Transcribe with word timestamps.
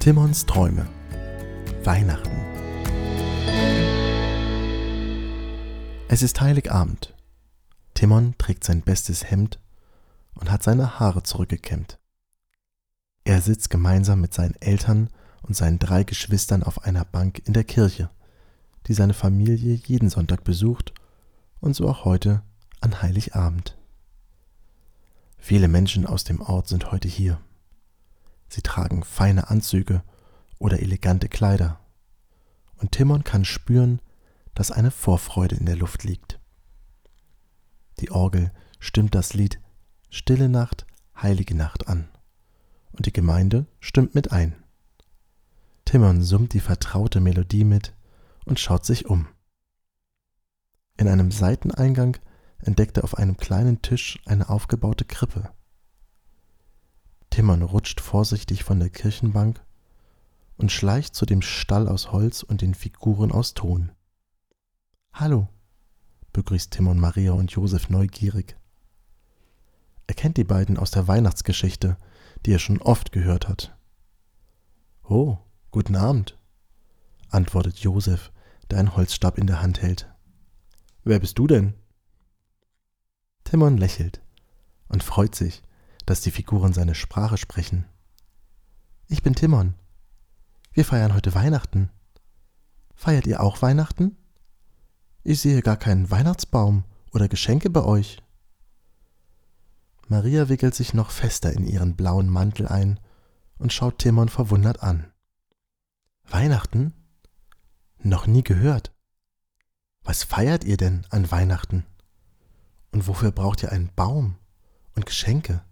Timons 0.00 0.46
Träume. 0.46 0.88
Weihnachten. 1.84 2.30
Es 6.08 6.22
ist 6.22 6.40
Heiligabend. 6.40 7.14
Timon 7.92 8.34
trägt 8.38 8.64
sein 8.64 8.80
bestes 8.80 9.30
Hemd 9.30 9.60
und 10.32 10.50
hat 10.50 10.62
seine 10.62 10.98
Haare 10.98 11.22
zurückgekämmt. 11.22 11.98
Er 13.24 13.42
sitzt 13.42 13.68
gemeinsam 13.68 14.22
mit 14.22 14.32
seinen 14.32 14.54
Eltern 14.62 15.10
und 15.42 15.54
seinen 15.54 15.78
drei 15.78 16.02
Geschwistern 16.02 16.62
auf 16.62 16.82
einer 16.84 17.04
Bank 17.04 17.42
in 17.44 17.52
der 17.52 17.64
Kirche, 17.64 18.08
die 18.86 18.94
seine 18.94 19.12
Familie 19.12 19.74
jeden 19.74 20.08
Sonntag 20.08 20.44
besucht 20.44 20.94
und 21.60 21.76
so 21.76 21.86
auch 21.86 22.06
heute 22.06 22.42
an 22.80 23.02
Heiligabend. 23.02 23.76
Viele 25.36 25.68
Menschen 25.68 26.06
aus 26.06 26.24
dem 26.24 26.40
Ort 26.40 26.68
sind 26.68 26.90
heute 26.90 27.06
hier. 27.06 27.38
Sie 28.50 28.62
tragen 28.62 29.04
feine 29.04 29.48
Anzüge 29.48 30.02
oder 30.58 30.80
elegante 30.80 31.28
Kleider. 31.28 31.80
Und 32.76 32.92
Timon 32.92 33.24
kann 33.24 33.44
spüren, 33.44 34.00
dass 34.54 34.72
eine 34.72 34.90
Vorfreude 34.90 35.54
in 35.54 35.66
der 35.66 35.76
Luft 35.76 36.04
liegt. 36.04 36.40
Die 38.00 38.10
Orgel 38.10 38.52
stimmt 38.78 39.14
das 39.14 39.34
Lied 39.34 39.60
Stille 40.10 40.48
Nacht, 40.48 40.86
heilige 41.16 41.54
Nacht 41.54 41.86
an. 41.86 42.08
Und 42.90 43.06
die 43.06 43.12
Gemeinde 43.12 43.66
stimmt 43.78 44.16
mit 44.16 44.32
ein. 44.32 44.56
Timon 45.84 46.22
summt 46.22 46.52
die 46.52 46.60
vertraute 46.60 47.20
Melodie 47.20 47.64
mit 47.64 47.94
und 48.44 48.58
schaut 48.58 48.84
sich 48.84 49.06
um. 49.06 49.28
In 50.96 51.06
einem 51.06 51.30
Seiteneingang 51.30 52.16
entdeckt 52.58 52.96
er 52.98 53.04
auf 53.04 53.16
einem 53.16 53.36
kleinen 53.36 53.82
Tisch 53.82 54.18
eine 54.26 54.48
aufgebaute 54.48 55.04
Krippe. 55.04 55.50
Timon 57.30 57.62
rutscht 57.62 58.00
vorsichtig 58.00 58.64
von 58.64 58.80
der 58.80 58.90
Kirchenbank 58.90 59.64
und 60.56 60.72
schleicht 60.72 61.14
zu 61.14 61.24
dem 61.24 61.42
Stall 61.42 61.88
aus 61.88 62.12
Holz 62.12 62.42
und 62.42 62.60
den 62.60 62.74
Figuren 62.74 63.32
aus 63.32 63.54
Ton. 63.54 63.92
Hallo, 65.12 65.48
begrüßt 66.32 66.72
Timon 66.72 66.98
Maria 66.98 67.32
und 67.32 67.52
Josef 67.52 67.88
neugierig. 67.88 68.56
Er 70.08 70.14
kennt 70.14 70.36
die 70.36 70.44
beiden 70.44 70.76
aus 70.76 70.90
der 70.90 71.06
Weihnachtsgeschichte, 71.06 71.96
die 72.44 72.52
er 72.52 72.58
schon 72.58 72.82
oft 72.82 73.12
gehört 73.12 73.48
hat. 73.48 73.76
Oh, 75.04 75.38
guten 75.70 75.94
Abend, 75.94 76.36
antwortet 77.28 77.78
Josef, 77.78 78.32
der 78.70 78.80
einen 78.80 78.96
Holzstab 78.96 79.38
in 79.38 79.46
der 79.46 79.62
Hand 79.62 79.82
hält. 79.82 80.12
Wer 81.04 81.20
bist 81.20 81.38
du 81.38 81.46
denn? 81.46 81.74
Timon 83.44 83.78
lächelt 83.78 84.20
und 84.88 85.02
freut 85.02 85.34
sich, 85.34 85.62
dass 86.10 86.22
die 86.22 86.32
Figuren 86.32 86.72
seine 86.72 86.96
Sprache 86.96 87.38
sprechen. 87.38 87.86
Ich 89.06 89.22
bin 89.22 89.36
Timon. 89.36 89.76
Wir 90.72 90.84
feiern 90.84 91.14
heute 91.14 91.36
Weihnachten. 91.36 91.88
Feiert 92.96 93.28
ihr 93.28 93.40
auch 93.40 93.62
Weihnachten? 93.62 94.16
Ich 95.22 95.40
sehe 95.40 95.62
gar 95.62 95.76
keinen 95.76 96.10
Weihnachtsbaum 96.10 96.82
oder 97.12 97.28
Geschenke 97.28 97.70
bei 97.70 97.84
euch. 97.84 98.20
Maria 100.08 100.48
wickelt 100.48 100.74
sich 100.74 100.94
noch 100.94 101.12
fester 101.12 101.52
in 101.52 101.64
ihren 101.64 101.94
blauen 101.94 102.28
Mantel 102.28 102.66
ein 102.66 102.98
und 103.58 103.72
schaut 103.72 104.00
Timon 104.00 104.28
verwundert 104.28 104.82
an. 104.82 105.12
Weihnachten? 106.28 106.92
Noch 108.02 108.26
nie 108.26 108.42
gehört. 108.42 108.92
Was 110.02 110.24
feiert 110.24 110.64
ihr 110.64 110.76
denn 110.76 111.06
an 111.10 111.30
Weihnachten? 111.30 111.86
Und 112.90 113.06
wofür 113.06 113.30
braucht 113.30 113.62
ihr 113.62 113.70
einen 113.70 113.94
Baum 113.94 114.38
und 114.96 115.06
Geschenke? 115.06 115.62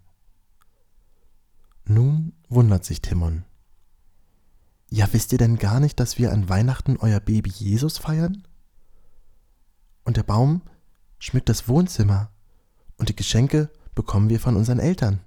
Nun 1.89 2.33
wundert 2.49 2.85
sich 2.85 3.01
Timon. 3.01 3.45
Ja, 4.91 5.11
wisst 5.11 5.31
ihr 5.31 5.39
denn 5.39 5.57
gar 5.57 5.79
nicht, 5.79 5.99
dass 5.99 6.19
wir 6.19 6.31
an 6.31 6.47
Weihnachten 6.47 6.97
euer 6.97 7.19
Baby 7.19 7.49
Jesus 7.49 7.97
feiern? 7.97 8.47
Und 10.03 10.15
der 10.15 10.21
Baum 10.21 10.61
schmückt 11.17 11.49
das 11.49 11.67
Wohnzimmer 11.67 12.31
und 12.97 13.09
die 13.09 13.15
Geschenke 13.15 13.71
bekommen 13.95 14.29
wir 14.29 14.39
von 14.39 14.55
unseren 14.55 14.77
Eltern. 14.77 15.21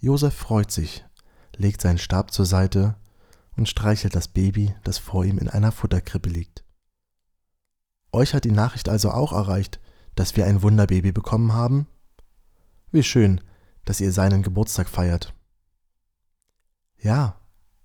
Josef 0.00 0.34
freut 0.34 0.72
sich, 0.72 1.04
legt 1.54 1.80
seinen 1.80 1.98
Stab 1.98 2.32
zur 2.32 2.44
Seite 2.44 2.96
und 3.56 3.68
streichelt 3.68 4.16
das 4.16 4.26
Baby, 4.26 4.74
das 4.82 4.98
vor 4.98 5.24
ihm 5.24 5.38
in 5.38 5.48
einer 5.48 5.70
Futterkrippe 5.70 6.28
liegt. 6.28 6.64
Euch 8.10 8.34
hat 8.34 8.42
die 8.42 8.50
Nachricht 8.50 8.88
also 8.88 9.12
auch 9.12 9.30
erreicht, 9.30 9.78
dass 10.16 10.34
wir 10.34 10.44
ein 10.46 10.60
Wunderbaby 10.60 11.12
bekommen 11.12 11.52
haben? 11.52 11.86
Wie 12.90 13.04
schön, 13.04 13.40
dass 13.84 14.00
ihr 14.00 14.12
seinen 14.12 14.42
Geburtstag 14.42 14.88
feiert. 14.88 15.34
Ja, 16.98 17.40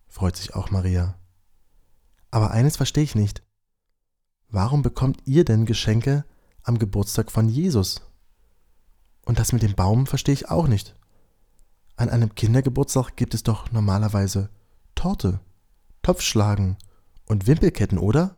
freut 0.07 0.35
sich 0.35 0.55
auch 0.55 0.69
Maria. 0.69 1.17
Aber 2.31 2.51
eines 2.51 2.77
verstehe 2.77 3.03
ich 3.03 3.15
nicht. 3.15 3.43
Warum 4.49 4.81
bekommt 4.81 5.21
ihr 5.25 5.43
denn 5.43 5.65
Geschenke 5.65 6.25
am 6.63 6.79
Geburtstag 6.79 7.31
von 7.31 7.49
Jesus? 7.49 8.01
Und 9.25 9.39
das 9.39 9.51
mit 9.51 9.61
dem 9.61 9.75
Baum 9.75 10.07
verstehe 10.07 10.33
ich 10.33 10.49
auch 10.49 10.67
nicht. 10.67 10.95
An 11.95 12.09
einem 12.09 12.35
Kindergeburtstag 12.35 13.15
gibt 13.15 13.33
es 13.33 13.43
doch 13.43 13.71
normalerweise 13.71 14.49
Torte, 14.95 15.39
Topfschlagen 16.03 16.77
und 17.25 17.47
Wimpelketten, 17.47 17.97
oder? 17.97 18.37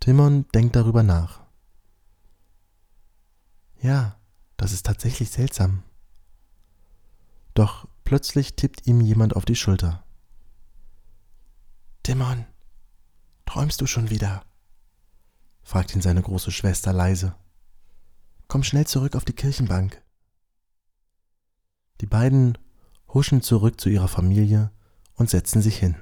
Timon 0.00 0.46
denkt 0.54 0.74
darüber 0.74 1.02
nach. 1.02 1.42
Ja, 3.80 4.17
das 4.58 4.72
ist 4.72 4.84
tatsächlich 4.84 5.30
seltsam. 5.30 5.82
Doch 7.54 7.88
plötzlich 8.04 8.54
tippt 8.54 8.86
ihm 8.86 9.00
jemand 9.00 9.34
auf 9.34 9.46
die 9.46 9.56
Schulter. 9.56 10.04
Timon, 12.02 12.44
träumst 13.46 13.80
du 13.80 13.86
schon 13.86 14.10
wieder? 14.10 14.44
fragt 15.62 15.94
ihn 15.94 16.02
seine 16.02 16.22
große 16.22 16.50
Schwester 16.50 16.92
leise. 16.92 17.34
Komm 18.48 18.62
schnell 18.62 18.86
zurück 18.86 19.14
auf 19.14 19.24
die 19.24 19.34
Kirchenbank. 19.34 20.02
Die 22.00 22.06
beiden 22.06 22.56
huschen 23.12 23.42
zurück 23.42 23.80
zu 23.80 23.90
ihrer 23.90 24.08
Familie 24.08 24.70
und 25.14 25.30
setzen 25.30 25.62
sich 25.62 25.78
hin. 25.78 25.96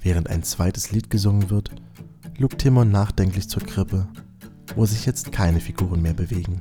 Während 0.00 0.30
ein 0.30 0.44
zweites 0.44 0.92
Lied 0.92 1.10
gesungen 1.10 1.50
wird, 1.50 1.70
lugt 2.38 2.58
Timon 2.60 2.90
nachdenklich 2.90 3.48
zur 3.48 3.62
Krippe, 3.62 4.08
wo 4.76 4.86
sich 4.86 5.04
jetzt 5.04 5.32
keine 5.32 5.60
Figuren 5.60 6.00
mehr 6.00 6.14
bewegen. 6.14 6.60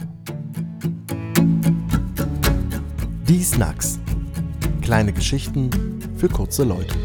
Die 3.27 3.43
Snacks. 3.43 3.99
Kleine 4.81 5.11
Geschichten 5.11 5.69
für 6.15 6.29
kurze 6.29 6.63
Leute. 6.63 6.95